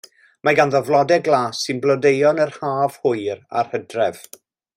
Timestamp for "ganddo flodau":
0.59-1.21